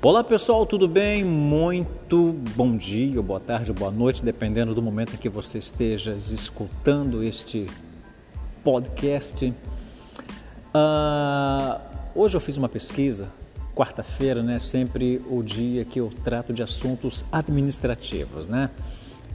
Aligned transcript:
Olá 0.00 0.22
pessoal, 0.22 0.64
tudo 0.64 0.86
bem? 0.86 1.24
Muito 1.24 2.32
bom 2.54 2.76
dia, 2.76 3.20
boa 3.20 3.40
tarde, 3.40 3.72
boa 3.72 3.90
noite, 3.90 4.24
dependendo 4.24 4.72
do 4.72 4.80
momento 4.80 5.14
em 5.14 5.16
que 5.16 5.28
você 5.28 5.58
esteja 5.58 6.12
escutando 6.14 7.20
este 7.20 7.66
podcast. 8.62 9.52
Uh, 10.72 11.80
hoje 12.14 12.36
eu 12.36 12.40
fiz 12.40 12.56
uma 12.56 12.68
pesquisa, 12.68 13.28
quarta-feira, 13.74 14.40
né? 14.40 14.60
Sempre 14.60 15.20
o 15.28 15.42
dia 15.42 15.84
que 15.84 15.98
eu 15.98 16.12
trato 16.22 16.52
de 16.52 16.62
assuntos 16.62 17.26
administrativos, 17.32 18.46
né? 18.46 18.70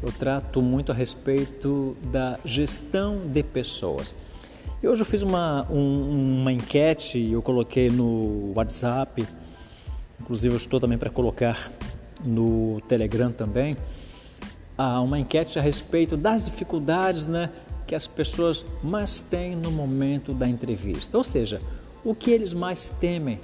Eu 0.02 0.14
trato 0.14 0.62
muito 0.62 0.94
a 0.94 0.96
respeito 0.96 1.98
da 2.06 2.40
gestão 2.46 3.18
de 3.26 3.44
pessoas. 3.44 4.16
E 4.82 4.88
hoje 4.88 5.02
eu 5.02 5.06
fiz 5.06 5.24
uma, 5.24 5.68
um, 5.70 6.40
uma 6.40 6.54
enquete, 6.54 7.32
eu 7.34 7.42
coloquei 7.42 7.90
no 7.90 8.54
WhatsApp 8.56 9.28
inclusive 10.24 10.54
eu 10.54 10.58
estou 10.58 10.80
também 10.80 10.98
para 10.98 11.10
colocar 11.10 11.72
no 12.24 12.82
Telegram 12.88 13.32
também, 13.32 13.76
uma 15.04 15.20
enquete 15.20 15.60
a 15.60 15.62
respeito 15.62 16.18
das 16.18 16.46
dificuldades 16.46 17.28
né, 17.28 17.50
que 17.86 17.94
as 17.94 18.08
pessoas 18.08 18.66
mais 18.82 19.22
têm 19.22 19.56
no 19.56 19.70
momento 19.70 20.34
da 20.34 20.48
entrevista. 20.48 21.18
Ou 21.18 21.24
seja, 21.24 21.62
o 22.04 22.16
que 22.16 22.32
eles 22.32 22.54
mais 22.54 22.90
temem 22.90 23.40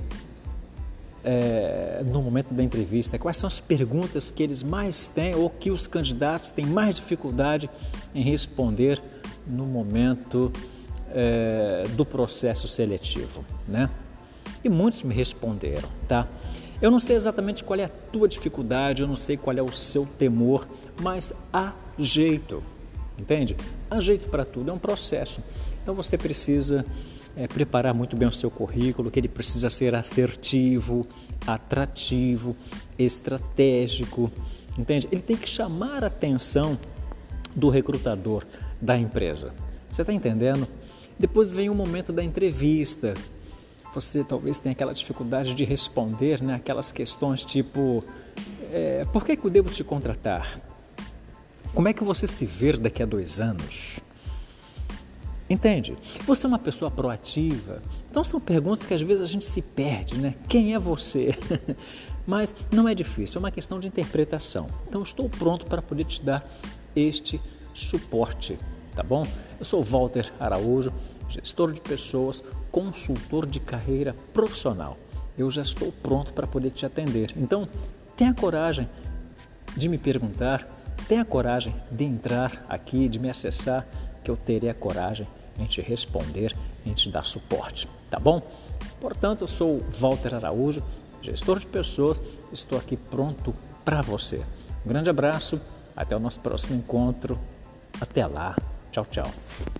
é, 1.23 2.01
no 2.05 2.21
momento 2.21 2.53
da 2.53 2.63
entrevista, 2.63 3.19
quais 3.19 3.37
são 3.37 3.47
as 3.47 3.59
perguntas 3.59 4.31
que 4.31 4.41
eles 4.41 4.63
mais 4.63 5.07
têm 5.07 5.35
ou 5.35 5.49
que 5.49 5.69
os 5.69 5.85
candidatos 5.85 6.49
têm 6.49 6.65
mais 6.65 6.95
dificuldade 6.95 7.69
em 8.15 8.23
responder 8.23 9.01
no 9.45 9.65
momento 9.65 10.51
é, 11.11 11.83
do 11.95 12.05
processo 12.05 12.67
seletivo, 12.67 13.43
né? 13.67 13.89
E 14.63 14.69
muitos 14.69 15.03
me 15.03 15.13
responderam, 15.13 15.89
tá? 16.07 16.27
Eu 16.81 16.89
não 16.89 16.99
sei 16.99 17.15
exatamente 17.15 17.63
qual 17.63 17.79
é 17.79 17.83
a 17.83 17.89
tua 17.89 18.27
dificuldade, 18.27 19.01
eu 19.01 19.07
não 19.07 19.15
sei 19.15 19.35
qual 19.35 19.57
é 19.57 19.61
o 19.61 19.73
seu 19.73 20.05
temor, 20.05 20.67
mas 21.01 21.33
há 21.51 21.73
jeito, 21.97 22.63
entende? 23.17 23.57
Há 23.89 23.99
jeito 23.99 24.29
para 24.29 24.45
tudo, 24.45 24.71
é 24.71 24.73
um 24.73 24.79
processo. 24.79 25.43
Então 25.83 25.93
você 25.93 26.17
precisa 26.17 26.85
é, 27.35 27.47
preparar 27.47 27.93
muito 27.93 28.15
bem 28.15 28.27
o 28.27 28.31
seu 28.31 28.49
currículo, 28.49 29.11
que 29.11 29.19
ele 29.19 29.27
precisa 29.27 29.69
ser 29.69 29.93
assertivo, 29.93 31.05
atrativo, 31.45 32.55
estratégico, 32.97 34.31
entende? 34.77 35.07
Ele 35.11 35.21
tem 35.21 35.35
que 35.35 35.49
chamar 35.49 36.03
a 36.03 36.07
atenção 36.07 36.79
do 37.55 37.69
recrutador 37.69 38.45
da 38.79 38.97
empresa. 38.97 39.53
Você 39.89 40.01
está 40.01 40.13
entendendo? 40.13 40.67
Depois 41.17 41.51
vem 41.51 41.69
o 41.69 41.75
momento 41.75 42.13
da 42.13 42.23
entrevista, 42.23 43.13
você 43.93 44.23
talvez 44.23 44.57
tenha 44.57 44.73
aquela 44.73 44.93
dificuldade 44.93 45.53
de 45.53 45.63
responder 45.63 46.41
né, 46.41 46.55
aquelas 46.55 46.91
questões 46.91 47.43
tipo: 47.43 48.03
é, 48.71 49.05
por 49.11 49.25
que, 49.25 49.35
que 49.35 49.45
eu 49.45 49.49
devo 49.49 49.69
te 49.69 49.83
contratar? 49.83 50.59
Como 51.73 51.87
é 51.87 51.93
que 51.93 52.03
você 52.03 52.27
se 52.27 52.45
vê 52.45 52.73
daqui 52.73 53.03
a 53.03 53.05
dois 53.05 53.39
anos? 53.39 53.99
Entende? 55.49 55.97
Você 56.25 56.45
é 56.45 56.49
uma 56.49 56.59
pessoa 56.59 56.91
proativa. 56.91 57.81
Então 58.09 58.23
são 58.23 58.39
perguntas 58.39 58.85
que 58.85 58.93
às 58.93 59.01
vezes 59.01 59.23
a 59.23 59.27
gente 59.27 59.45
se 59.45 59.61
perde, 59.61 60.15
né? 60.15 60.35
Quem 60.47 60.73
é 60.75 60.79
você? 60.79 61.35
Mas 62.27 62.53
não 62.71 62.87
é 62.87 62.93
difícil, 62.93 63.37
é 63.37 63.39
uma 63.39 63.51
questão 63.51 63.79
de 63.79 63.87
interpretação. 63.87 64.69
Então 64.87 65.01
estou 65.01 65.27
pronto 65.27 65.65
para 65.65 65.81
poder 65.81 66.03
te 66.03 66.21
dar 66.21 66.47
este 66.95 67.41
suporte, 67.73 68.59
tá 68.95 69.01
bom? 69.01 69.25
Eu 69.57 69.65
sou 69.65 69.83
Walter 69.83 70.31
Araújo, 70.39 70.93
gestor 71.29 71.71
de 71.71 71.81
pessoas, 71.81 72.43
consultor 72.71 73.45
de 73.45 73.59
carreira 73.59 74.15
profissional. 74.33 74.97
Eu 75.37 75.49
já 75.49 75.61
estou 75.61 75.91
pronto 75.91 76.33
para 76.33 76.47
poder 76.47 76.71
te 76.71 76.85
atender. 76.85 77.33
Então, 77.37 77.67
tenha 78.17 78.33
coragem 78.33 78.89
de 79.75 79.87
me 79.87 79.97
perguntar, 79.97 80.67
tenha 81.07 81.23
coragem 81.23 81.73
de 81.91 82.03
entrar 82.03 82.65
aqui, 82.67 83.07
de 83.07 83.19
me 83.19 83.29
acessar, 83.29 83.87
que 84.23 84.29
eu 84.29 84.35
terei 84.35 84.69
a 84.69 84.73
coragem 84.73 85.27
em 85.57 85.65
te 85.65 85.81
responder, 85.81 86.55
em 86.85 86.93
te 86.93 87.09
dar 87.09 87.23
suporte, 87.23 87.87
tá 88.09 88.19
bom? 88.19 88.41
Portanto, 88.99 89.41
eu 89.41 89.47
sou 89.47 89.79
Walter 89.97 90.35
Araújo, 90.35 90.83
gestor 91.21 91.59
de 91.59 91.67
pessoas, 91.67 92.21
estou 92.51 92.77
aqui 92.77 92.97
pronto 92.97 93.53
para 93.85 94.01
você. 94.01 94.43
Um 94.85 94.89
grande 94.89 95.09
abraço, 95.09 95.59
até 95.95 96.15
o 96.15 96.19
nosso 96.19 96.39
próximo 96.39 96.77
encontro. 96.77 97.39
Até 97.99 98.25
lá. 98.25 98.55
Tchau, 98.91 99.05
tchau. 99.05 99.78